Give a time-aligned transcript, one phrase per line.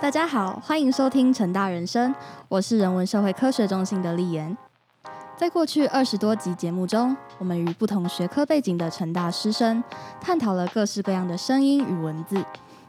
[0.00, 2.14] 大家好，欢迎收听成大人生，
[2.48, 4.56] 我是人文社会科学中心的丽妍。
[5.36, 9.82] 在过去二十多集节目中，我们与不同学科背景的成大师生
[10.20, 12.40] 探讨了各式各样的声音与文字，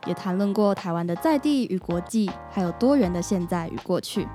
[0.06, 4.28] 也谈论过台湾的在地与国际，还有多元的现在与过去。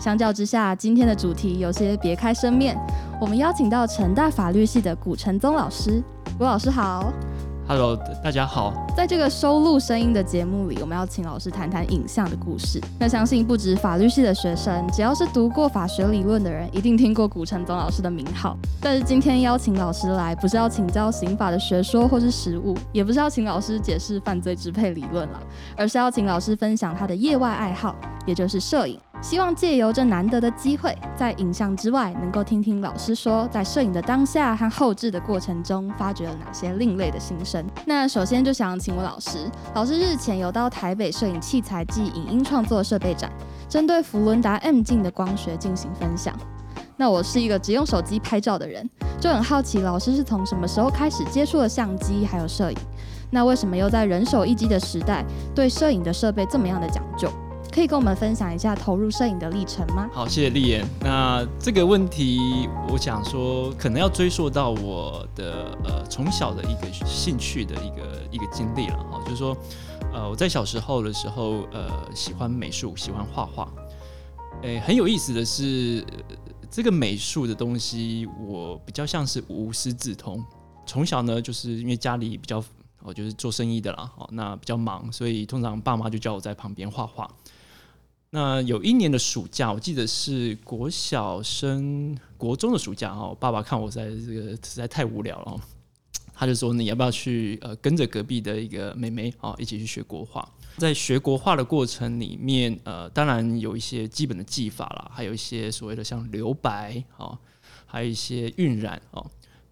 [0.00, 2.74] 相较之下，今天的主题有些别开生面，
[3.20, 6.02] 我们邀请到成大法律系的古承宗老师，
[6.38, 7.12] 古老师好。
[7.68, 7.94] Hello，
[8.24, 8.72] 大家好。
[8.96, 12.80] 在这个收录声音的节目里，我们要请老师谈谈影像的故事。
[12.98, 18.56] 那相信不止法律系的学生，只要是读过法学理论的人，一定听过古承宗老师的名号。
[18.80, 25.38] 但是今天邀请老师来，不是要请教刑法的学说或是实务，也不是要请老师解释犯罪支配理论了，
[25.76, 28.98] 而是要请老师分享他的业外爱好，也就是摄影。
[29.20, 37.64] 希望借由这难得的机会，在影像之外，能够听听老师说，在摄影的当下和后置的过程中，发掘了哪些另类的心声。
[37.84, 43.30] 那首先就想请问老师，老师日前有到台北摄影器材暨影音创作设备展，
[43.68, 46.34] 针对福伦达 M 镜的光学进行分享。
[46.96, 48.88] 那我是一个只用手机拍照的人，
[49.20, 52.78] 就很好奇老师是从什么时候开始接触了相机还有摄影？
[53.30, 57.28] 那为什么又在人手一机的时代，对摄影的设备这么样的讲究？
[57.78, 60.10] 可以跟我们分享一下投入摄影的历程吗？
[60.12, 60.84] 好，谢谢丽妍。
[60.98, 69.56] 那这个问题，我想说，可能要追溯到我的呃从小的一个兴趣的一个一个经历了哈，就是说，
[70.12, 73.72] 呃，我在小时候的时候，呃，喜欢美术，喜欢画画。
[74.62, 76.04] 诶，很有意思的是，
[76.68, 80.44] 这个美术的东西，我比较像是无师自通。
[80.84, 82.60] 从小呢，就是因为家里比较，
[83.04, 87.30] 我就是做生意的啦，哦，那比较忙，所以通常爸妈就叫我在旁边画画。
[88.30, 95.60] 那有一年的暑假，我记得是国小升国中的暑假哈，爸爸看我在这个实在太无聊了，
[96.34, 100.46] 他就说你要不要去呃跟着隔壁的一个妹妹啊一起去学国画。
[100.76, 107.36] 在学国画的过程里面，呃，当然有一些基本的技法啦，还有一些所谓的像留白哦，
[107.86, 109.24] 还有一些晕染哦。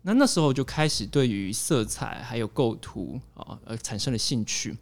[0.03, 4.75] 那那时候就开始对于色彩还有构图啊呃产生了兴趣。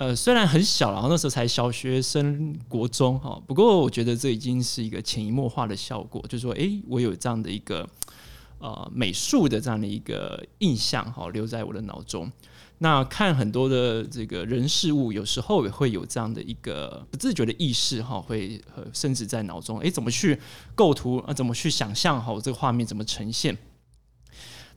[0.00, 7.86] 呃，虽然很小，然后那时候才小学生、国中哈，不过我觉得这已经是一个潜移默化的效果，就是说，诶，我有这样的一个
[8.60, 12.32] 呃美术的这样的一个印象哈，留在我的脑中。
[12.78, 20.40] 那看很多的这个人事物，有时候也会有这样的一个不自觉的意识哈，会呃甚至在脑中，诶，怎么去
[20.74, 21.34] 构图啊？
[21.34, 23.54] 怎么去想象好这个画面怎么呈现？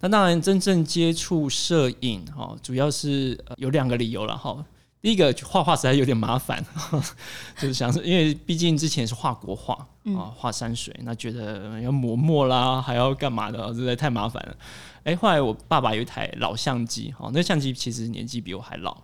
[0.02, 4.66] 那当然，真正接触摄影哈，主要是、有两个理由了哈。
[5.04, 6.66] 第一个画画实在有点麻烦，
[7.60, 9.76] 就是想说，因为毕竟之前是画国画
[10.16, 14.56] 啊，画山水，那觉得要磨墨啦，还要干嘛的，实在太麻烦了。
[15.04, 18.98] 哎，后来我爸爸有一台老相机，哦，那相机其实年纪比我还老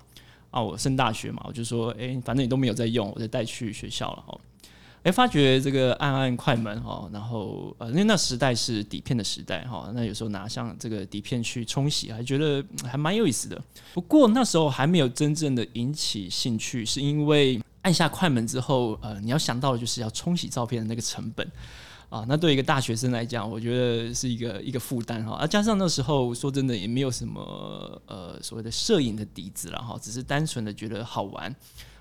[0.51, 0.61] 啊。
[0.61, 4.39] 我升大学嘛，我就说，哎，反正你都没有在用，我就带去学校了哈。
[5.01, 13.61] 哎，发觉这个按按快门哈，然后呃，因为那时代是底片的时代哈，那有时候拿上这个底片去冲洗，还觉得还蛮有意思的。
[13.93, 21.49] 不过那时候还没有真正的引起兴趣，是因为按下快门之后，呃，你要想到的就是要冲洗照片的那个成本
[22.09, 22.25] 啊。
[22.27, 25.37] 那对一个大学生来讲，我觉得是一个一个负担哈。
[25.37, 31.55] 啊，加上那时候说真的也没有什么呃所谓的摄影的底子了哈，只是单纯的觉得好玩。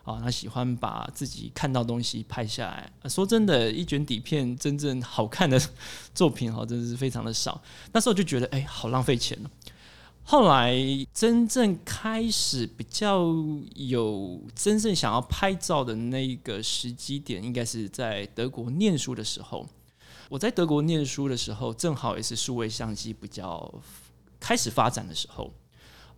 [0.09, 2.91] 啊，他喜欢把自己看到东西拍下来。
[3.09, 5.61] 说真的，一卷底片真正好看的
[6.15, 7.61] 作品哈，真的是非常的少。
[7.93, 9.39] 那时候就觉得，哎、好浪费钱。
[10.25, 10.75] 后来
[11.13, 13.35] 真正开始比较
[13.75, 19.67] 有真正想要拍照的那个时机点，应该是在德国念书的时候。
[20.29, 23.73] 我在德国念书的时候，正好也是数位相机比较
[24.39, 25.51] 开始发展的时候。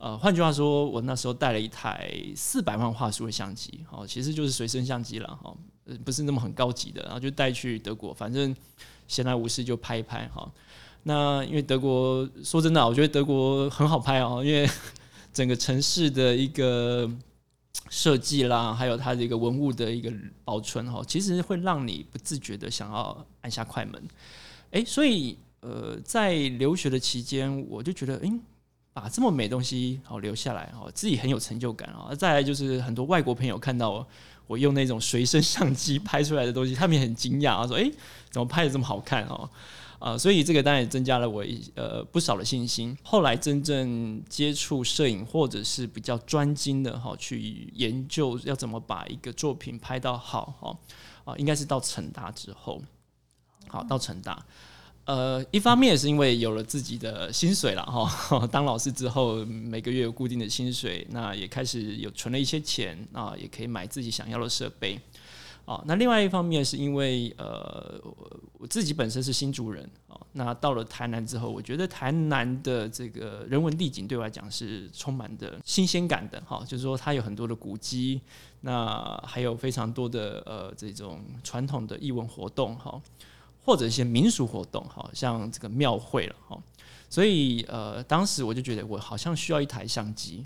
[0.01, 8.57] 呃，换句话说，我那时候带了一台四百万画素的相机，哦，其实就是随身相机了，哈、呃，不是那么很高级的，然后就带去德国，反正
[9.07, 10.51] 闲来无事就拍一拍，哈、
[11.03, 14.67] 那因为德国说真的，我觉得德国很好拍哦，因为
[15.35, 17.07] 整个城市的一个
[17.91, 20.11] 设计啦，还有它的一个文物的一个
[20.47, 24.03] 保存哈，其实会让你不自觉的想要按下快门。
[24.71, 28.33] 诶，所以呃，在留学的期间，我就觉得，诶，
[29.01, 32.15] 把这么美东西好留下来哦，自己很有成就感啊。
[32.15, 34.07] 再来就是很多外国朋友看到我
[34.47, 37.91] 我用那种随身相机 拍出来的东西，他们也很惊讶啊，说，诶，
[38.31, 39.49] 怎么拍的这么好看哦？
[39.99, 41.45] 啊、所以这个当然也增加了我
[41.75, 42.97] 呃不少的信心。
[43.03, 50.79] 后来真正接触摄影，或者是比较专精的哈，去研究要怎么把一个作品拍到好哈
[51.31, 52.81] 啊，应该是到成大之后，
[53.69, 54.43] 好到成大。
[55.07, 65.01] 呃，一方面也是因为有了自己的薪水了哈， 当老师之后每个月有固定的薪水，那也开始有存了一些钱啊，也可以买自己想要的设备。
[65.67, 68.01] 哦，那另外一方面是因为呃，
[68.59, 78.21] 我自己本身是新竹人哦，那到了台南之后，我觉得台南的这个人文地景对我来讲是充满的新鲜感的哈，就是说它有很多的古迹，
[78.63, 83.01] 那还有非常多的呃这种传统的艺文活动哈，
[83.65, 86.59] 或者一些民俗活动哈，像这个庙会了哈，
[87.09, 90.45] 所以呃，当时我就觉得我好像需要一台相机。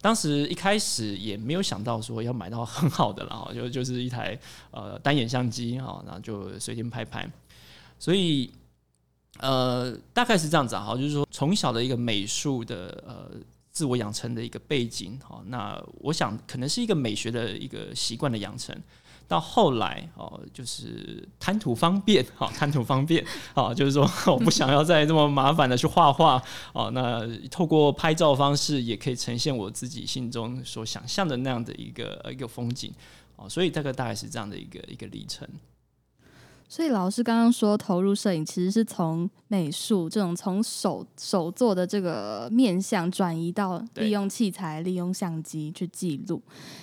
[0.00, 4.38] 当时一开始也没有想到说要买到很好的了，哈 就就是一台
[4.70, 7.30] 呃单眼相机哈，然后就随便拍拍。
[7.98, 8.50] 所以
[9.40, 13.30] 呃大概是这样子哈，就是说从小的一个美术的呃
[13.72, 18.74] 自我养成的一个背景哈，那我想可能是一个美学的一个习惯的养成。
[19.26, 23.24] 到后来哦，就是贪图方便，好 贪图方便，
[23.54, 26.42] 好 就是说我不想要再这么麻烦的去画画
[26.72, 26.90] 哦。
[26.92, 32.92] 那透过拍照方式，也可以呈现我自己心中所想象的那样的一个一个风景
[33.36, 33.48] 哦。
[33.48, 35.48] 所以大概大概是这样的一个一个历程。
[36.68, 46.42] 所以老师刚刚说投入摄影，其实是从美术这种从手手做的这个面向转移到利用器材、利用相机去记录。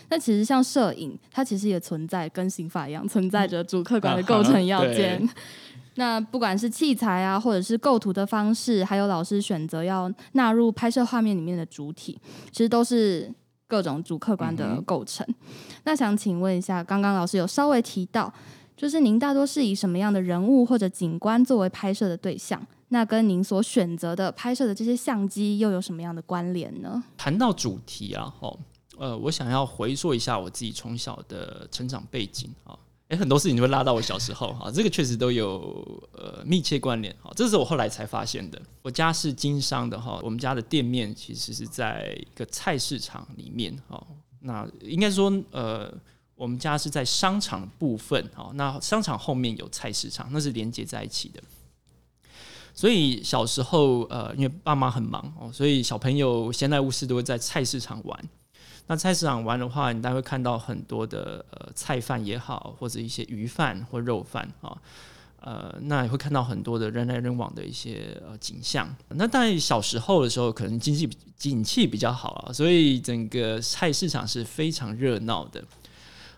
[0.10, 5.28] 那其实像摄影，它其实也存在跟刑法一样，存在着主客观的构成要件。
[5.95, 12.18] 那不管是器材啊，或者是构图的方式，还有老师选择要纳入拍摄画面里面的主体，
[12.50, 13.30] 其实都是
[13.68, 15.27] 各种主客观的构成。
[15.84, 18.34] 那想请问一下，刚刚老师有稍微提到。
[18.81, 22.60] 就是您大多是以什么样的人物或者景观作为拍摄的对象？
[22.88, 27.04] 那跟您所选择的拍摄的这些相机又有什么样的关联呢？
[27.16, 28.57] 谈到主题啊，哦，
[28.98, 32.75] 呃，我想要回溯一下我自己从小的成长背景啊，
[33.10, 38.60] 诶，很多事情就会拉到我小时候哈，这个确实都有呃密切关联哈，这是我后来才发现的。
[38.81, 44.04] 我家是经商的哈，我们家的店面其实是在一个菜市场里面哈，
[44.39, 45.94] 那应该说呃。
[46.42, 51.40] 我们家是在商场部分，哦，那商场后面有菜市场，那是连接在一起的。
[52.74, 58.30] 所以小时候，呃，因为爸妈很忙哦，所以小朋友闲来无事都会在菜市场玩。
[58.88, 64.76] 那菜市场玩的话，你大概会看到很多的呃菜贩也好，或者一些鱼贩或肉贩啊，
[65.42, 68.92] 呃，那也会看到很多的人来人往的一些呃景象。
[69.10, 75.64] 那在小时候的时候，可能经济景气比较好啊，所以整个菜市场是非常热闹的。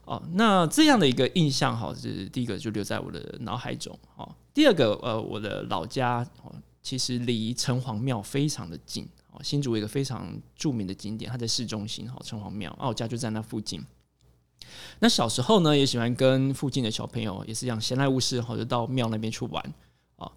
[0.05, 3.97] 哦，那这样的一个印象哈，是第一个就留在我的脑海中。
[4.17, 9.07] 哦，第二个呃，我的老家哦，其实离城隍庙非常的近。
[9.31, 12.11] 哦，新竹一个非常著名的景点，它在市中心。
[12.11, 13.81] 哈，城隍庙，我家就在那附近。
[14.99, 19.73] 那小时候呢，也喜欢跟附近的小朋友也是一样，闲来无事，哈，就到庙那边去玩。
[20.17, 20.31] 啊，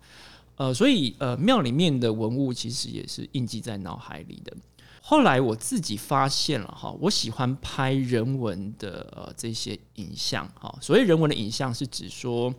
[0.57, 4.57] 呃，所以呃，庙里面的文物其实也是印记在脑海里的。
[5.08, 10.76] 后来我自己发现了哈，我喜欢拍人文的呃这些影像哈。
[10.81, 12.53] 所谓人文的影像是指说，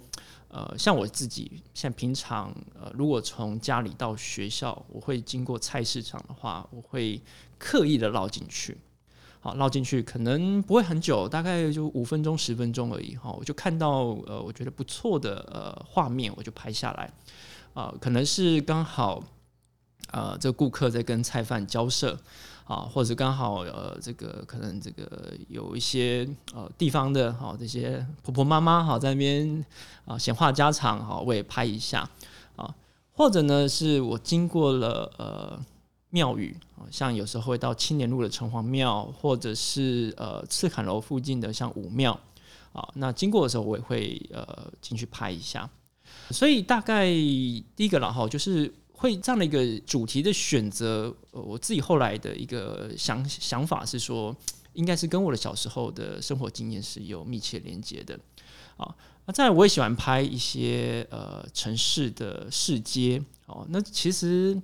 [0.47, 7.21] 呃，像我自己像平常呃，如果从家里到学校，我会经过菜市场的话，我会
[7.57, 8.77] 刻意的绕进去，
[9.41, 13.29] 好绕进去，可能不会很久，大概就五分钟十分钟而已哈。
[13.29, 17.11] 我就看到呃，我觉得不错的呃画面，我就拍下来
[17.73, 19.21] 啊，可能是刚好。
[20.11, 22.17] 呃，这顾客在跟菜贩交涉
[22.63, 29.65] 啊，或者刚好呃，这个可能这个有一些呃地方的哈，这些婆婆妈妈哈在那边
[30.05, 32.09] 啊闲话家常哈，我也拍一下
[32.55, 32.73] 啊，
[33.11, 35.59] 或者呢是我经过了呃
[36.09, 42.17] 庙宇啊，像有时候会到青年路的城隍庙，或者是呃赤坎楼附近的像武庙
[42.71, 45.69] 啊，那经过的时候我也会呃进去拍一下，
[46.31, 48.73] 所以大概第一个了哈，就是。
[48.97, 54.35] 会这样的一个主题的选择，呃，我自己后来的一个想想法是说，
[54.73, 58.19] 应该是跟我的小时候的生活经验是有密切连接的，
[58.75, 64.59] 啊，那再我也喜欢拍一些呃城市的市街，哦，那其实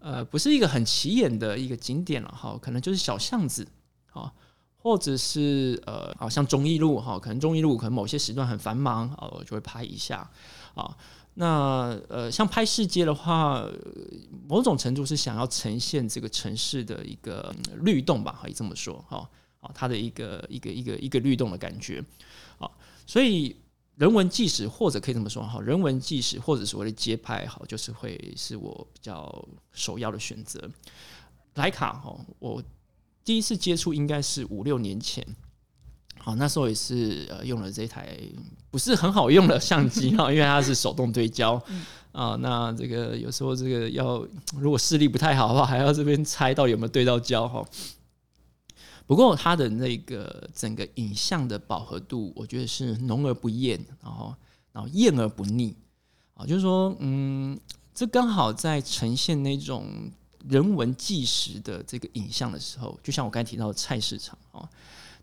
[0.00, 3.66] 呃不是一个很起眼的一个景点了哈，可能就是小巷子，
[4.12, 4.30] 啊，
[4.76, 10.30] 或者是呃，好像中义路哈，可能中义路可能某些时段很繁忙，哦，我就会拍一下，
[10.74, 10.94] 啊。
[11.34, 13.66] 那呃，像拍世界的话，
[14.46, 19.28] 某种程度是想要呈现这个城市的一个律动吧，可以这么说，哈，
[19.60, 22.04] 啊，它的一个一个一个一个律动的感觉，
[22.58, 22.70] 啊，
[23.06, 23.56] 所以
[23.96, 30.70] 人文纪实或者可以这么说，哈，人文纪实或者所谓的街拍，好，就是会是我比较首要的选择。
[31.54, 32.62] 莱卡，哈，我
[33.24, 35.26] 第一次接触应该是五六年前。
[36.18, 38.16] 好，那时候也是呃用了这台
[38.70, 41.60] 不是很好用的相机哈， 因为它是手动对焦
[42.12, 42.36] 啊。
[42.36, 44.24] 那这个有时候这个要
[44.56, 47.64] 如果视力不太好的话，还要这边猜到有没有对到焦哈。
[49.04, 54.32] 不过它的那个整个影像的饱和度，我觉得是浓而不艳，然后
[54.70, 55.74] 然后艳而不腻
[56.34, 57.58] 啊，就是说嗯，
[57.92, 59.88] 这刚好在呈现那种
[60.48, 64.68] 人文纪实的这个影像的时候，就像我刚才提到的菜市场啊。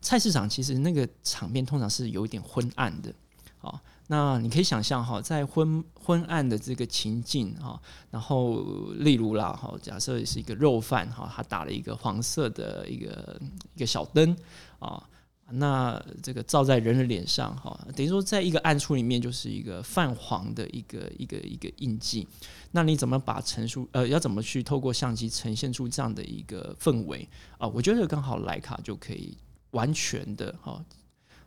[0.02, 3.14] 菜市场其实那个场面通常是有一点昏暗的，
[3.58, 7.80] 好，那你可以想象哈，在昏昏暗的这个情境哈，
[8.10, 8.62] 然后
[8.96, 13.40] 例如啦哈，假设是一个肉贩哈，他打了一个黄色的一个
[13.76, 14.36] 一个小灯
[14.80, 15.04] 啊，
[15.52, 22.26] 那这个照在人的脸上哈，等于说在一个暗处里面就是一个泛黄的一个一个一个印记，
[22.72, 27.28] 那你怎么把陈述呃要怎么去透过相机呈现出这样的一个氛围
[27.58, 27.68] 啊？
[27.68, 29.38] 我觉得刚好徕卡就可以。
[29.72, 30.84] 完全的哈，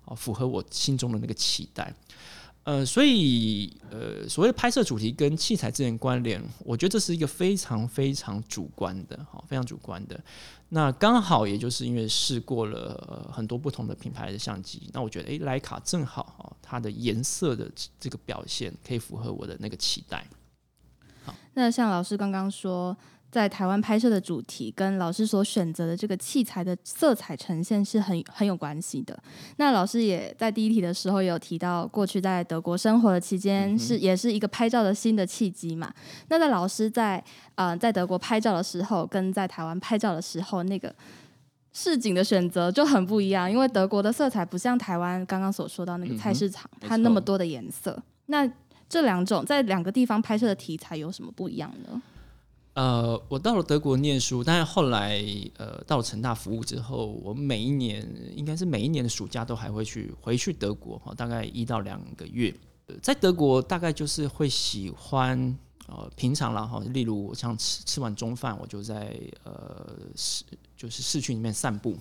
[0.04, 1.92] 哦，符合我心中的那个期待，
[2.64, 10.18] 呃，所以呃，所谓的拍摄主题跟器材之间关联，我觉得这是一个非常非常主观的，哈，非常主观的。
[10.68, 20.26] 那刚好也就是因为试过了很多不同的品牌的相机，那我觉得，诶，徕卡正好哈，它的颜色的这个表现可以符合我的那个期待。
[21.24, 22.96] 好，那像老师刚刚说。
[23.32, 29.18] 在台湾拍摄的主题跟老师所选择的这个器材的色彩呈现是很很有关系的。
[29.56, 35.90] 那老师也在第一题的时候有提到，过去在德国生活的期间是也是一个拍照的新的契机嘛？
[36.28, 37.24] 那在老师在
[37.54, 40.94] 呃在德国拍照的时候，跟在台湾拍照的时候，那个
[41.72, 47.98] 市景的选择就很不一样，因为德国的色彩不像台湾刚刚所说到那个菜市场，它那么多的颜色。
[48.26, 48.46] 那
[48.90, 52.02] 这两种在两个地方拍摄的题材有什么不一样呢？
[52.74, 55.22] 呃，我到了德国念书，但是后来
[55.58, 62.54] 呃到了成大服务之后，我每一年应该是每一年的暑假都还会去回去德国哈，大概一到两个月。
[63.02, 69.14] 在德国大概就是会喜欢呃平常了哈，例如我像吃吃完中饭，我就在
[69.44, 69.86] 呃
[70.16, 70.42] 市
[70.74, 71.96] 就是市区里面散步。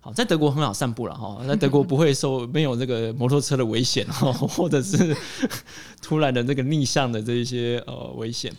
[0.00, 5.14] 好，在德国很好散步了哈，在德国不会受没有这个摩托车的危险哈，或者是
[6.00, 8.50] 突然的这个逆向的这一些呃危险。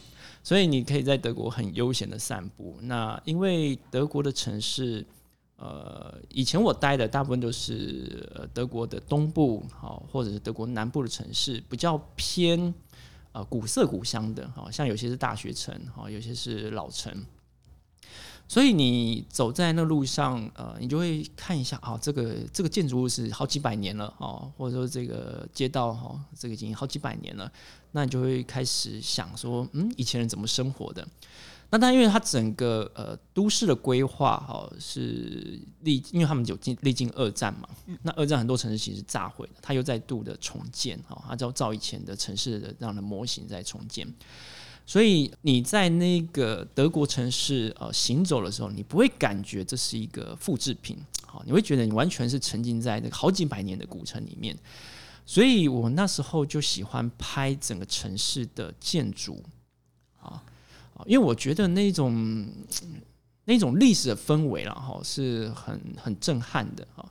[0.50, 2.76] 所以你可以在德国很悠闲的散步。
[2.82, 5.06] 那因为德国的城市，
[5.58, 12.74] 呃，以前我待的大部分都是德国的东部，好，或者是德国南部的城市，比较偏
[13.32, 17.14] 呃古色古香的，好像有些是大学城，好，有些是老城。
[18.50, 27.50] 所以你走在那路上，呃，你就会看一下啊，这个这个建筑物是好几百年了，哦，或者说这个街道哈，这个已经好几百年了，
[27.92, 31.08] 那你就会开始想说，嗯，以前人怎么生活的？
[31.70, 37.70] 那但因为它整个呃都市的规划哈是历，因为他们有经历经二战嘛，
[38.02, 44.12] 那二战很多城市其实炸毁了，它又再度的重建，哈，它照照以前的城市的这样的模型在重建。
[44.90, 54.58] 所以你在那个德国城市呃行走的时候，你不会感觉这是一个复制品，好，你会觉得你完全是沉浸在那个好几百年的古城里面。
[55.28, 59.44] 所以我那时候就喜欢拍整个城市的建筑，
[60.20, 60.42] 啊，
[61.06, 62.48] 因为我觉得那种
[63.46, 67.08] 那种历史的氛围了哈，是很很震撼的哈。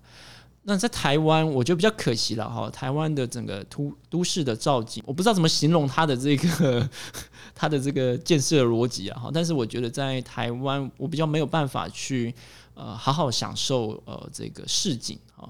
[0.68, 2.68] 那在台湾，我觉得比较可惜了哈。
[2.68, 6.90] 台湾的整个都都市的造景，我不知道怎么形容它的这个
[7.56, 9.30] 它的这个建设逻辑啊哈。
[9.32, 12.34] 但是我觉得在台湾，我比较没有办法去
[12.74, 15.48] 呃好好享受呃这个市景啊。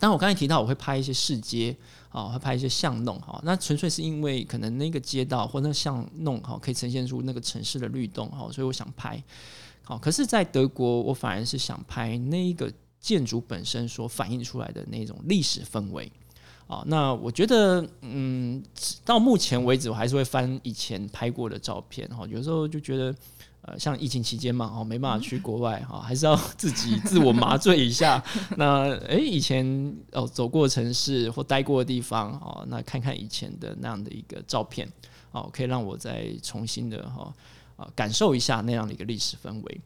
[0.00, 1.76] 当我刚才提到我会拍一些市街
[2.08, 9.22] 啊，会拍一些巷弄哈，那纯粹是因为可能那个街道或那个巷弄哈，可以呈现出那个城市的律动哈，所以我想拍。
[9.84, 12.72] 好，可是，在德国，我反而是想拍那个。
[13.04, 16.10] 建筑本身所反映出来的那种历史氛围
[16.66, 18.62] 啊，那我觉得，嗯，
[19.04, 22.26] 到目前为止，我还是会翻以前拍过的照片哈。
[22.26, 23.14] 有时候就觉得，
[23.60, 28.24] 呃，像疫情期间嘛，哦，没办法去国外哈，还是要自己 自我麻醉一下。
[28.56, 34.90] 那诶，以前哦走过城市或待过的地方哦，那看看以前的那样的一个照片
[35.32, 37.30] 哦，可以让我再重新的哈
[37.76, 39.80] 啊感受一下那样的一个历史氛围。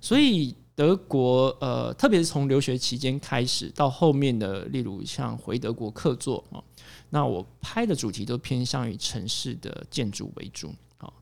[0.00, 0.54] 所以。
[0.74, 6.62] 德国，呃，特别是从留学期间开始到后面的，例如像回德国客座啊，
[7.10, 11.12] 那我拍的主题都偏向于城市的建筑为主，啊，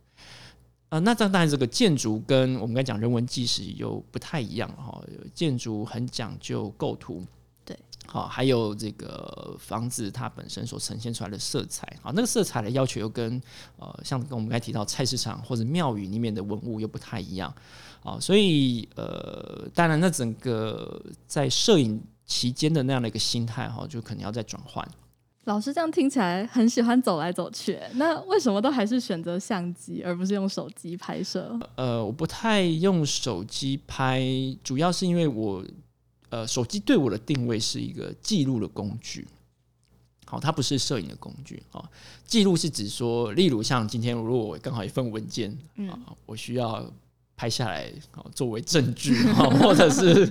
[0.90, 5.02] 啊，那当然这个建筑跟我们刚才讲人文纪实又不太一样哈，
[5.34, 7.24] 建筑很讲究构图。
[8.10, 13.40] 好，还有这个房子它本身所呈现出来的色彩，好，那个色彩的要求又跟
[13.76, 17.54] 呃，像跟我们刚才提到菜市场或者庙宇里面的文物又不太一样，
[18.02, 24.86] 啊，所以呃，当然那整个在摄影期间的那样的一个心态哈，就可能要再转换。
[25.44, 31.58] 老师这样听起来很喜欢走来走去，那为什么都还是选择相机而不是用手机拍摄？
[31.74, 34.22] 呃，我不太用手机拍，
[34.62, 35.64] 主要是因为我
[36.30, 39.26] 呃手机对我的定位是一个记录的工具，
[40.26, 41.88] 好，它不是摄影的工具啊。
[42.26, 45.56] 记录是指说，例如像今天如果我刚好一份文件
[45.90, 46.84] 啊，我需要。
[47.40, 50.28] 拍下来啊，作为证据啊，或者是，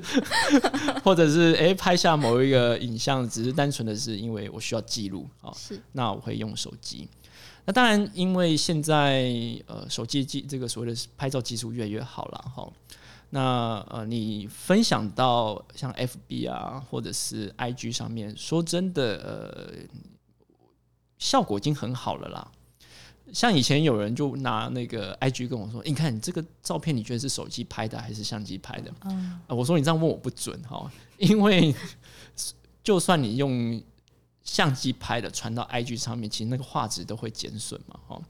[1.06, 7.08] 或者是哎，拍下某一个影像，只是单纯的是因为我需要记录啊，是，那我会用手机。
[7.64, 9.32] 那当然，因为现在
[9.68, 12.70] 呃，手机技这个所谓的拍照技术越来越好了哈。
[13.30, 19.74] 那呃，你分享到像 FB 啊，或者是 IG 上面，说真的，呃，
[21.18, 22.52] 效果已经很好了啦。
[23.34, 31.76] 像以前有人就拿那个 IG 跟我说：“你看你这个照片，你觉得是手机拍的还是相机拍的？”嗯，我说你这样问我不准哈，因为
[32.82, 33.84] 就算你用
[34.44, 38.22] 相机拍的传到 IG 上面，其实那个画质都会减损嘛，哈。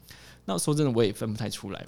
[0.44, 1.86] 那说真的，我也分不太出来。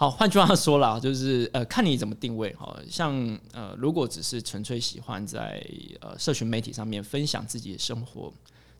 [0.00, 2.78] 好，换句话说啦，就是呃，看你怎么定位哈。
[2.88, 3.12] 像
[3.52, 5.60] 呃，如果只是纯粹喜欢在
[6.00, 8.32] 呃社群媒体上面分享自己的生活，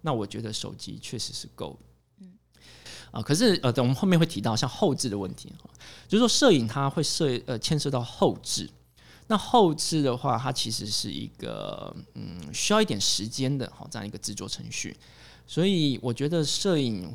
[0.03, 1.77] 那我觉得手机确实是够。
[2.21, 2.31] 嗯
[3.11, 5.69] 啊，可是呃，等我们后面会提到像后置的问题哈，
[6.07, 8.71] 就是说摄影它会涉呃牵涉到后置，
[9.27, 14.97] 那后置的话，它其实是一个嗯需要一点时间的哈这样一个制作程序，
[15.49, 17.13] 所以我觉得摄影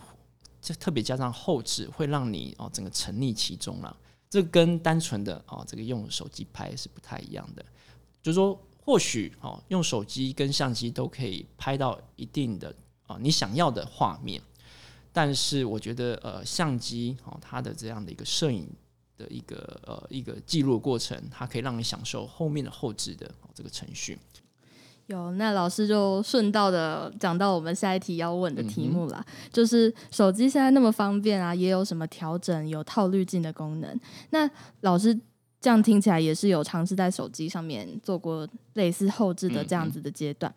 [0.63, 3.96] 就特别加上后置，会让你哦整个沉溺其中了，
[4.29, 7.63] 这跟单纯的哦这个用手机拍是不太一样的，
[8.22, 12.74] 就是说或许哦用手机跟相机都可以拍到一定的
[13.05, 14.41] 啊你想要的画面。
[15.15, 18.67] 但是我觉得，呃，相机哦，它的这样的一个摄影
[19.15, 24.17] 的一个呃一个记录过程，它可以让你享受后面的后置的这个程序。
[25.07, 34.00] 有，那老师就顺道的讲到我们下一题要问的题目啦，就是手机现在那么方便啊，也有什么调整、有套滤镜的功能？
[34.29, 34.50] 那
[34.81, 35.13] 老师
[35.60, 40.53] 这样听起来也是有尝试在手机上面做过类似后置的这样子的阶段。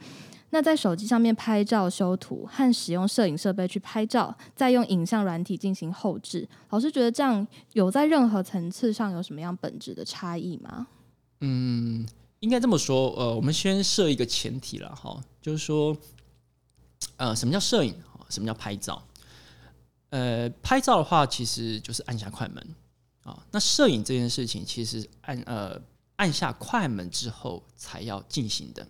[0.51, 10.87] 那在手机上面拍照、修图和使用摄影设备去拍照，再用影像软体进行后置，老师觉得这样有在任何层次上有什么样本质的差异吗？
[11.41, 12.07] 嗯，
[12.41, 13.11] 应该这么说。
[13.17, 15.97] 呃，我们先设一个前提了哈，就是说，
[17.17, 17.95] 呃，什么叫摄影？
[18.29, 19.03] 什么叫拍照？
[20.11, 22.75] 呃，拍照的话，其实就是按下快门
[23.23, 23.45] 啊。
[23.53, 25.81] 那摄影这件事情，其实按呃
[26.17, 28.87] 按下快门之后才要进行的。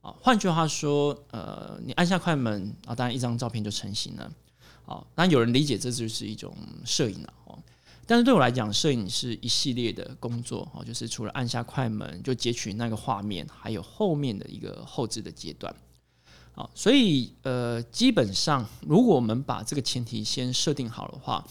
[0.00, 4.32] 啊，换句话说，呃，你按下快门啊，当然一张照片就成型了。
[4.84, 7.32] 好，当然有人理解这就是一种摄影了。
[8.06, 15.74] 但是对我来讲，摄影是一系列的工作哦，就是除了按下快门就截取那个画面，还有后面的一个后置的阶段。
[16.52, 21.46] 好，所以呃，基本上如果我们把这个前提先设定好的话，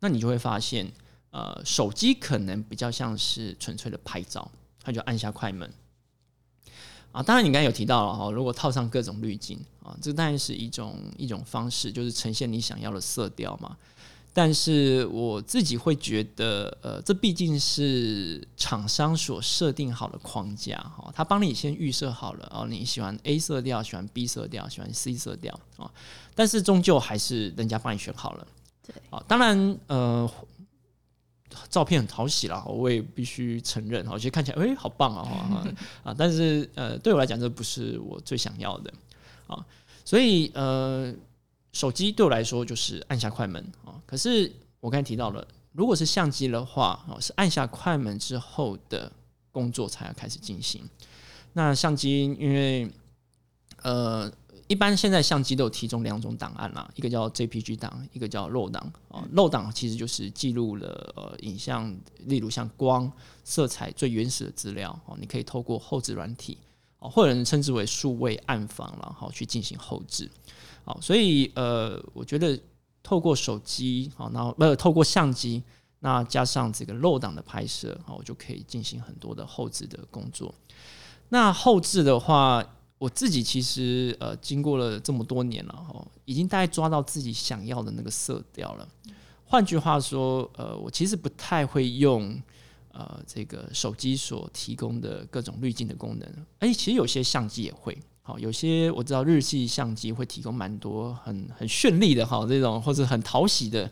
[0.00, 0.92] 那你就会发现，
[1.30, 4.50] 呃，手机可能比较像是纯粹的拍照，
[4.82, 5.72] 它就按下快门。
[7.12, 13.76] 啊，当然你刚才有提到了哈，如果套上各种滤镜啊，这当然是一种一种方式，就是呈现你想要的色调嘛。
[14.32, 25.90] 但是我自己会觉得，呃，这毕竟是厂商所设定好的框架哈，他帮你先预设好了哦，你喜欢 A 色调，喜欢 B 色调，喜欢 C 色调啊，
[26.34, 28.46] 但是终究还是人家帮你选好了。
[28.86, 30.30] 对，啊，当然呃。
[31.68, 35.68] 照片很讨喜啦，我也必须承认哈，我觉得看起来哎好棒啊
[36.02, 36.14] 啊！
[36.16, 38.90] 但是呃，对我来讲这不是我最想要的
[39.46, 39.62] 啊，
[40.02, 41.12] 所以呃，
[41.72, 44.00] 手机对我来说就是按下快门啊。
[44.06, 49.10] 可是我刚才提到了，如果是相机的话啊，是按下快门之后的
[49.50, 50.88] 工作才要开始进行。
[51.52, 52.90] 那相机因为
[53.82, 54.32] 呃。
[54.68, 59.22] 一般现在相机都有提供两种档案啦，一个叫 JPG 档，一个叫 RAW 档啊。
[59.34, 63.10] RAW 档其实就是记录了呃影像，例如像光、
[63.44, 66.56] 色彩最原始的资料哦，你可以透过后置软体
[67.00, 70.30] 哦，或者称之为数位暗房然后去进行后置。
[70.84, 72.58] 好，所以呃，我觉得
[73.02, 75.62] 透过手机好，然后呃透过相机，
[76.00, 80.54] 那加上这个漏档的拍摄，好，我就可以进行很多的后置的工作。
[81.28, 82.64] 那后置的话。
[83.02, 88.88] 我自己其实呃，经过了这么多年了哈，已经大概抓到自己想要的那个色调了。
[89.44, 92.40] 换句话说，呃，我其实不太会用
[92.92, 96.46] 呃这个手机所提供的各种滤镜的功能。
[96.60, 103.84] 哎，其实有些相机也会，好，有些我知道日系相机会提供蛮多很很绚丽的哈这种或者很讨喜的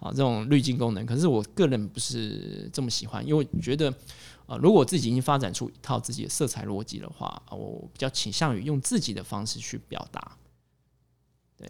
[0.00, 1.06] 啊这种滤镜功能。
[1.06, 3.88] 可是我个人不是这么喜欢，因为我觉得
[4.46, 10.36] 啊，如果自己已经发展出一套自己的色彩逻辑的话，我比较倾向于用自己的方式去表达。
[11.56, 11.68] 对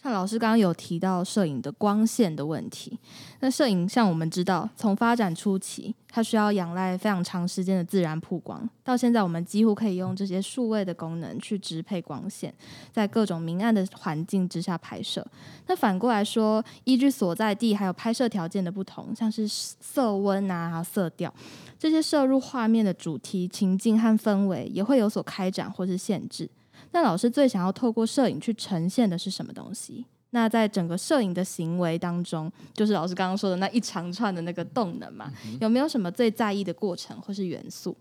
[0.00, 2.96] 像老师刚刚有提到摄影的光线的问题，
[3.40, 12.54] 那摄影像我们知道，从发展初期，它需要仰赖非常长时间的自然曝光，到现在我们几乎可以用这些数位的功能去支配光线，
[12.92, 15.26] 在各种明暗的环境之下拍摄。
[15.66, 21.34] 那反过来说，依据所在地还有拍摄条件的不同，像是色温啊，色调，
[21.76, 26.48] 这些摄入画面的主题、情境和氛围也会有所开展或是限制。
[26.92, 30.04] 那老师最想要透过摄影去呈现的是什么东西？
[30.30, 37.96] 那在整个摄影的行为当中，就是老师刚刚说的那一长串的那个动能嘛，有没有什么最在意的过程或是元素？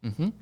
[0.00, 0.32] 嗯哼，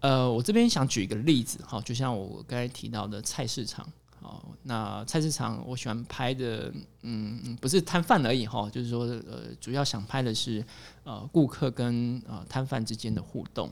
[0.00, 3.86] 呃，我这边想举一个例子哈，就像我刚才提到的菜市场，
[4.22, 10.64] 好，那菜市场我喜欢拍的，嗯，不是摊贩而已哈，就是说，呃，主要想拍的是
[11.04, 13.70] 呃顾客跟呃摊贩之间的互动，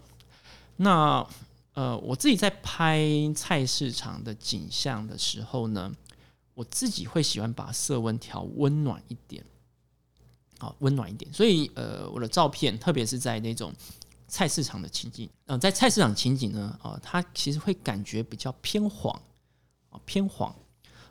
[0.76, 1.26] 那。
[1.76, 5.92] 呃，我自己在拍菜市场的景象的时候呢，
[6.54, 9.44] 我自己会喜欢把色温调温暖一点，
[10.58, 11.30] 好，温暖一点。
[11.34, 13.70] 所以，呃，我的照片，特别是在那种
[14.26, 19.14] 菜市场的情景，嗯，在菜市场情景呢，啊，它其实会感觉比较偏黄，
[19.90, 20.56] 啊，偏黄。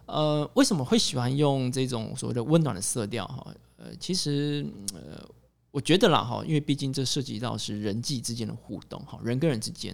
[0.08, 3.28] 呃，为什么会喜欢用这种所谓的温暖的色调？
[3.28, 5.24] 哈，呃，其实，呃。
[5.72, 9.94] 我觉得啦哈，因为毕竟这涉及到是人际之间的互动哈，人跟人之间，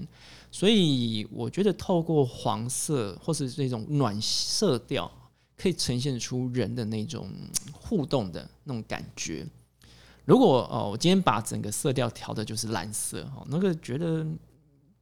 [0.52, 5.10] 所以我觉得透过黄色或是这种暖色调，
[5.58, 7.30] 可以呈现出人的那种
[7.72, 9.48] 互动的那种感觉。
[10.26, 14.26] 如果哦，我今天把整个色调调的就是蓝色哈，那个觉得。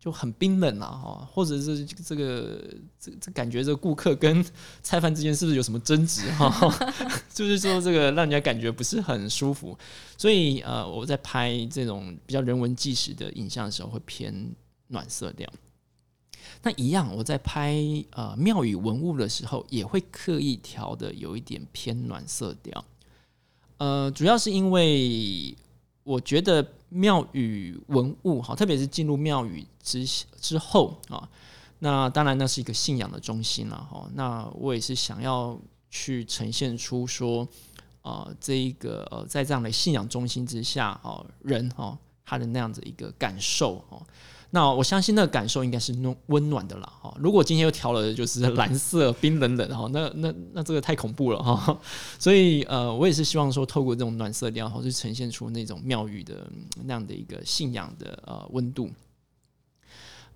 [0.01, 2.63] 就很冰冷啊，哈，或者是这个
[2.97, 4.41] 这这感觉，这个顾客跟
[4.81, 6.49] 菜贩之间是不是有什么争执哈？
[7.33, 9.77] 就是说这个让人家感觉不是很舒服，
[10.17, 14.33] 所以呃，我在拍这种比较人文纪实的影像的时候，会偏
[14.89, 15.51] 暖色调。
[16.61, 22.85] 那一样，我在拍呃庙宇文物的时候，也会刻意调的有一点偏暖色调。
[23.77, 25.55] 呃，主要是因为。
[26.01, 30.03] 我觉得庙宇文物哈，特别是进入庙宇之
[30.41, 31.29] 之后啊，
[31.77, 34.09] 那当然那是一个信仰的中心了哈。
[34.15, 35.55] 那我也是想要
[35.91, 37.47] 去呈现出说，
[38.01, 44.01] 呃，这一个呃，在这样的信仰中心之下哦，人哈他的那样子一个感受哦。
[44.51, 47.15] 那我相信那个感受应该是温温暖的啦哈。
[47.19, 51.79] 如果今天又调了就是蓝色冰冷冷哈，那那那这个太恐怖了哈。
[52.17, 56.47] 所以呃，我也是希望说透过这种暖色调，然后，去呈现出那种庙宇的
[56.83, 58.89] 那样的一个信仰的呃温度。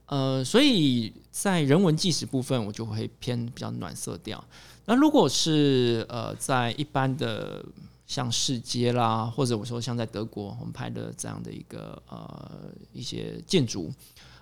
[0.06, 4.44] 呃，所以在人文纪实部分，我就会偏比较暖色调。
[4.86, 7.66] 那如果是呃在一般的。
[8.14, 13.92] 像世街啦，或者我说像在德国我们拍的这样的一个呃一些建筑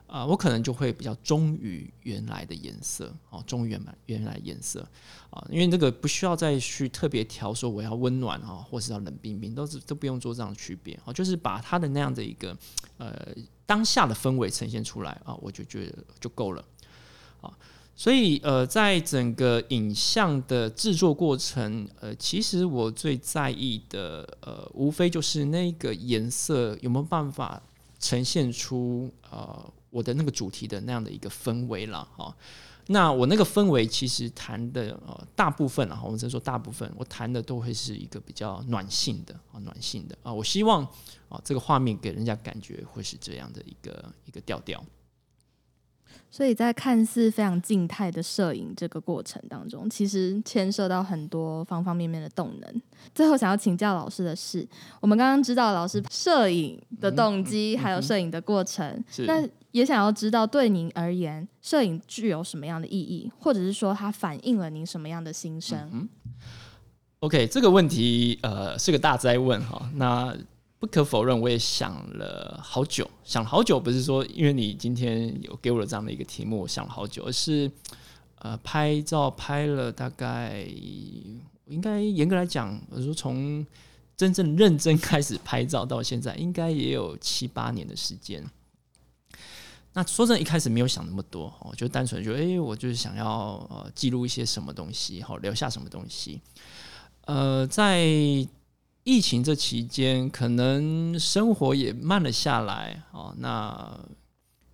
[0.07, 4.86] 啊，我可能就会比较忠于原来的颜色哦，忠于原来原来颜色
[5.29, 12.53] 啊，因为这个不需要再去特别调说我要温暖啊，或是要冷冰冰，都是都不用做这样的区别啊，就是把它的那样的一个
[12.97, 13.34] 呃
[13.65, 16.65] 当下的氛围呈现出来啊，我就觉得就够了
[17.39, 17.57] 啊。
[17.95, 27.62] 所以，呃，在整个影像的制作过程，呃，其实我最在意的，呃，无非就是那个颜色有没有办法
[27.99, 32.36] 呈现出，呃，我的那个主题的那样的一个氛围了，哈。
[32.88, 40.84] 那我那个氛围其实谈的，呃，大部分啊，我们只说大部分，我谈的都会是一个比较暖性的，啊，暖性的，啊，我希望，
[41.30, 44.84] 啊，这个画面给人家感觉会是这样的一个一个调调。
[46.30, 52.82] 所以在看似非常静态的摄影这个过程当中，其实牵涉到很多方方面面的动能。
[53.13, 54.67] 最后想要请教老师的是，
[55.00, 66.08] 我们刚刚知道老师摄影的动机，还有摄影的过程，那也想要知道对您而言，摄影具有什么样的意义，或者是说它反映了您什么样的心声
[67.19, 69.89] ？OK，这个问题呃是个大灾问哈。
[69.95, 70.36] 那
[70.81, 77.71] 不可否认，我也想了好久，想了好久，不是说因为你今天有给我了这样的一个题目，我想了好久，而是
[78.39, 80.65] 呃，拍照拍了大概，
[81.67, 83.63] 应该严格来讲，我说从
[84.17, 88.43] 真正认真开始拍照到现在，应该也有七八年的时间。
[89.93, 93.27] 那说真的，一开始没有想那么多，哦，就单纯觉得，哎，我就是想要
[93.69, 96.41] 呃记录一些什么东西，好留下什么东西，
[97.25, 98.03] 呃，在。
[99.03, 103.33] 疫情这期间，可能生活也慢了下来哦。
[103.37, 103.99] 那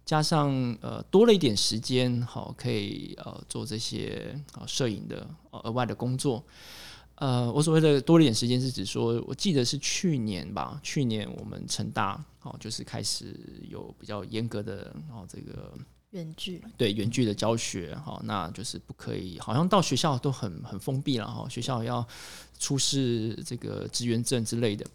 [0.05, 6.43] 加上呃多了一点时间，好可以呃做这些啊摄影的额外的工作。
[7.15, 13.33] 呃，我所谓的多了一点时间，是指说，我记得是去年吧，去年我们成大哦，就是开始
[13.69, 15.73] 有比较严格的哦这个
[16.17, 22.05] 远距对远距的教学哈，那就是不可以，好像到学校都很很封闭了哈，学校要
[22.59, 24.85] 出示这个职员证之类的。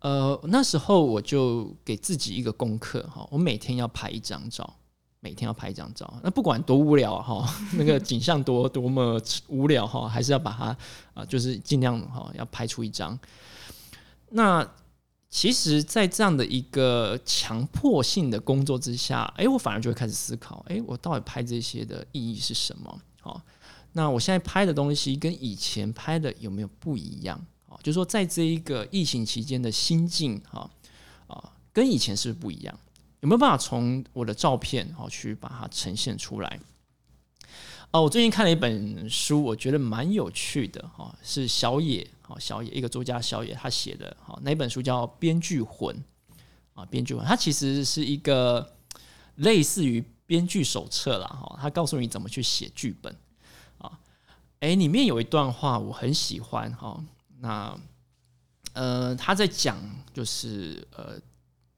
[0.00, 4.76] 呃，那时候我就给自己一个功课哈，我每天要拍一张照。
[5.24, 7.48] 每天要拍一张照，那不管多无聊哈，
[7.78, 10.76] 那个景象多多么无聊哈，还是要把它
[11.14, 13.16] 啊，就是尽量哈，要拍出一张。
[14.30, 14.68] 那
[15.34, 23.00] 其实，在这样的一个强迫性的工作之下，哎，我反而就会开始思考，哎，我到底拍这些的意义是什么？
[23.18, 23.40] 好，
[23.94, 27.42] 那我现在拍的东西跟以前拍的有没有不一样？
[27.66, 30.70] 啊，就是说，在这一个疫情期间的心境哈
[31.26, 32.78] 啊，跟以前是不是不一样？
[33.20, 36.60] 有没有办法从我的照片哦去把它呈现出来？
[37.90, 42.06] 哦，我最近看了一本书，我觉得蛮有趣的哈，是小野
[42.38, 45.94] 小野一个作家小野他写的哈，那本书叫《编剧魂》
[46.74, 48.76] 啊，《编剧魂》它其实是一个
[49.36, 53.14] 类似于编剧手册啦哈，他告诉你怎么去写剧本
[53.78, 53.98] 啊。
[54.60, 57.04] 哎，里面有一段话我很喜欢哈，
[57.40, 57.78] 那
[58.72, 59.78] 呃他在讲
[60.12, 61.20] 就是呃。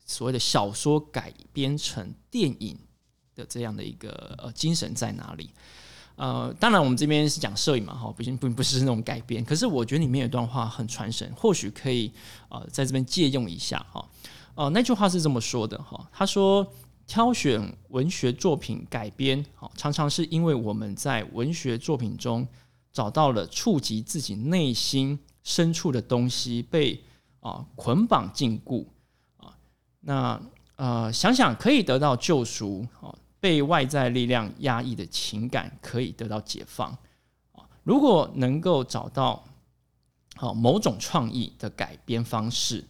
[0.06, 2.78] 所谓的小说改编成电影
[3.34, 5.48] 的这样的一个呃精神在哪里？
[6.16, 9.44] 呃，当然我们这边是讲摄影嘛，哈，不不不是那种改编。
[9.44, 12.12] 可是我觉得里面有段话很传神，或许可以
[12.48, 14.08] 呃在这边借用一下哈。
[14.54, 16.64] 哦，那句话是这么说的哈，他说
[17.06, 22.46] 挑选文学作品改编，好，常常是因为我们在文学作品中
[22.92, 27.02] 找到了触及自己内心深处的东西，被
[27.40, 28.86] 啊捆绑禁锢
[29.38, 29.50] 啊。
[30.00, 30.40] 那
[30.76, 36.90] 呃，想想可以得到救赎哦，被外在力量压抑的情感可以得到解放
[37.52, 37.68] 啊。
[37.82, 39.44] 如果能够找到
[40.34, 42.82] 好某种创意的改编方式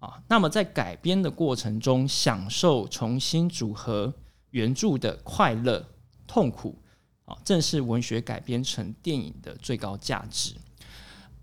[0.00, 4.12] 啊，那么在改编的过程中享受重新组合
[4.50, 5.82] 原著的快乐、
[6.26, 6.78] 痛苦
[7.24, 10.54] 啊，正是文学改编成电影的最高价值。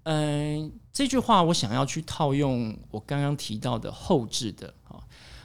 [0.04, 4.72] 嗯，这句话我想要去套用我刚刚提到的后置的。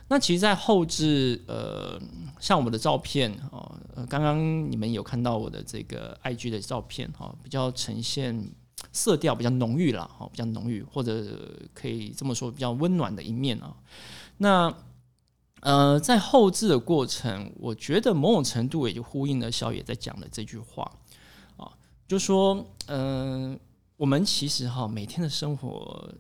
[0.06, 2.00] 那其实，在后置，呃，
[2.38, 3.74] 像我们的照片哦，
[4.08, 8.50] 刚刚你们有看到我的这个 IG 的照片哈，比较呈现
[8.92, 11.24] 色调比较浓郁了哈，比较浓郁，或者
[11.72, 13.74] 可以这么说，比较温暖的一面啊。
[14.36, 14.72] 那
[15.62, 20.82] 呃，在后置的过程，我觉得某种程度也就呼应了小野在讲的这句话
[21.56, 21.72] 啊，
[22.06, 23.58] 就说，嗯，
[23.96, 26.12] 我们其实哈，每天的生活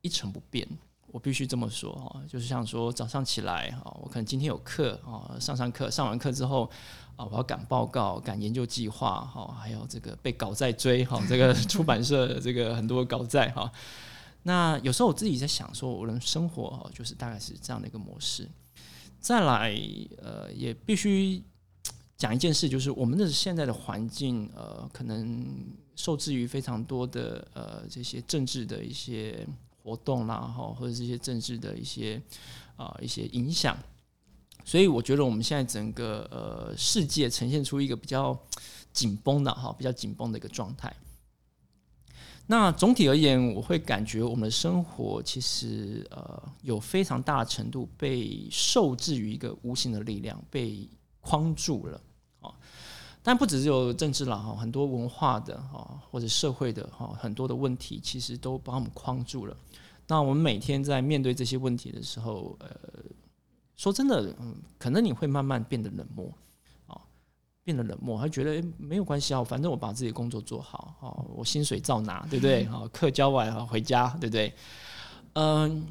[0.00, 0.66] 一成不变。
[1.10, 6.70] 我必须这么说哈，就是像说早上起来哈，我可能今天有课啊，上上课，上完课之后
[7.16, 13.72] 啊，我要赶报告、赶研究计划哈，还有这个被稿在追哈， 这个出版社这个很多稿在哈。
[14.42, 18.46] 那有时候我自己在想说，我的生活哈，就是大概是这样的一个模式。
[19.18, 19.74] 再来
[20.22, 21.42] 呃，也必须
[22.18, 25.46] 讲一件事，就是我们的现在的环境呃，可能
[25.96, 29.46] 受制于非常多的呃这些政治的一些。
[29.88, 32.20] 活动啦，哈，或者这些政治的一些
[32.76, 33.74] 啊一些影响，
[34.64, 38.38] 所以我觉得我们现在整个呃世界呈现出一个比较
[38.92, 40.94] 紧绷的哈，比较紧绷的一个状态。
[42.46, 50.86] 那总体而言，我会感觉我们的生活其实呃有非常大的程度被受制于一个无形的力量，被
[51.20, 51.98] 框住了。
[53.28, 59.54] 但不只是有政治了哈，很多文化的哈或者社会的哈很多的问题，其实都把我们框住了。
[60.06, 62.70] 那我们每天在面对这些问题的时候，呃，
[63.76, 66.32] 说真的，嗯，可能你会慢慢变得冷漠，
[66.86, 66.98] 啊，
[67.62, 72.64] 变得冷漠，还觉得没有关系啊，反正我把自己的工作做好，哦，我薪水照拿，对不对？
[72.64, 74.54] 好， 课交完啊，回家，对不对？
[75.34, 75.86] 嗯，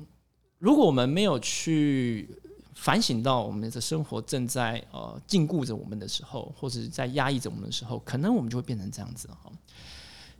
[0.57, 2.35] 如果我们没有去
[2.79, 9.51] 反省到我们的生活正在呃禁锢着我们的时候，或者在压抑着我们的时候，可能我们就会变成这样子哈。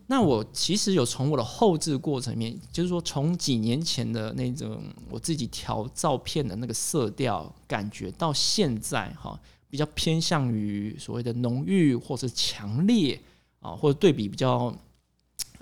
[0.10, 9.38] 那我其实有从我的后置过程里面，就是说从几年前的那种我自己调照片的那个色调感觉，到现在哈，
[9.70, 13.20] 比较偏向于所谓的浓郁或者强烈
[13.60, 14.74] 啊，或者对比比较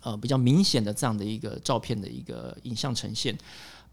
[0.02, 3.36] 呃比较明显的这样的一个照片的一个影像呈现，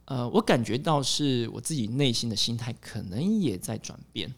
[0.07, 4.33] 呃，我感觉到是我自己内心的心态可能也在转变，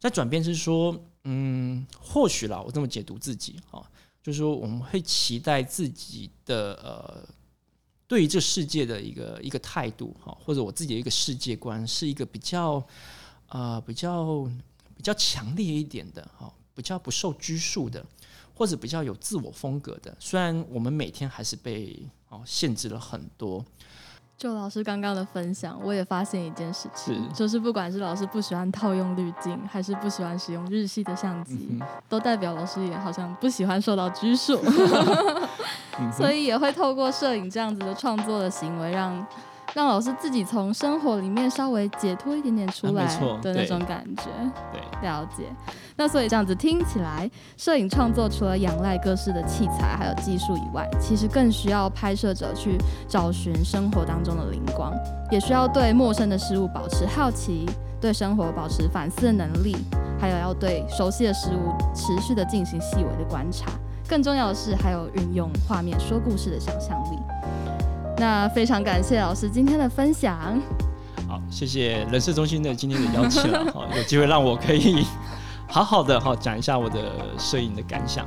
[0.00, 3.84] 在转变是说，嗯，或许啦，我这么解读自己哈。
[4.22, 7.28] 就是说，我们会期待自己的呃，
[8.06, 12.84] 对于这世界的一个一个态度哈，或者我自己的一个世界观，是一个比较
[13.48, 14.44] 呃比较
[14.96, 18.04] 比较强烈一点的哈，比较不受拘束的，
[18.54, 20.16] 或者比较有自我风格的。
[20.18, 23.64] 虽然我们每天还是被哦限制了很多。
[24.38, 27.32] 就老师刚刚的分享，我也发现一件事情，是。
[27.34, 34.56] 就是不管是老师不喜欢套用滤镜，还是不喜欢使用日系的相机，嗯都代表老师也好像不喜欢受到拘束，
[35.98, 39.26] 嗯所以也会透过摄影这样子的创作的行为，让
[39.78, 43.06] 让老师自己从生活里面稍微解脱一点点出来
[43.40, 44.24] 的那种感觉。
[44.72, 45.44] 对，了解。
[45.94, 54.92] 那所以这样子听起来，摄影创作除了仰赖各式的器材还有技术以外，其实更需要拍摄者去找寻生活当中的灵光，
[55.30, 57.64] 也需要对陌生的事物保持好奇，
[58.00, 59.76] 对生活保持反思的能力，
[60.20, 63.70] 还有要对熟悉的事物持续的进行细微的观察。
[64.08, 67.18] 更重要的是，还有运用画面说故事的想象力。
[68.18, 70.60] 那非常感谢老师今天的分享。
[71.28, 75.06] 好，谢谢人事中心的今天的邀请了，哈，有机会让我可以
[75.68, 76.98] 好好的哈讲一下我的
[77.38, 78.26] 摄影的感想。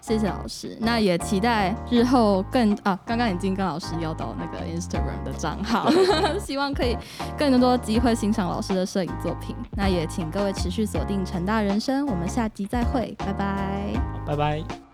[0.00, 5.90] 谢谢老师，那也期待日后更啊，刚刚已经跟老师要到那个 Instagram 的账号，
[6.40, 6.96] 希望可以
[7.38, 9.54] 更多机会欣赏老师的摄影作品。
[9.72, 13.92] 那也请各位持续锁定成大人生，我们下集再会，拜拜。
[13.94, 14.89] 好，拜拜。